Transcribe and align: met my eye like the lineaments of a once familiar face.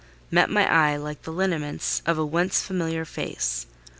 met 0.31 0.49
my 0.49 0.65
eye 0.67 0.95
like 0.95 1.21
the 1.21 1.31
lineaments 1.31 2.01
of 2.07 2.17
a 2.17 2.25
once 2.25 2.59
familiar 2.63 3.05
face. 3.05 3.67